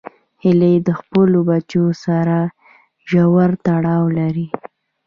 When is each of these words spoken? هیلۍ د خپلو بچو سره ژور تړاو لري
هیلۍ 0.43 0.75
د 0.87 0.89
خپلو 0.99 1.39
بچو 1.49 1.83
سره 2.05 2.37
ژور 3.11 3.49
تړاو 3.65 4.05
لري 4.19 4.47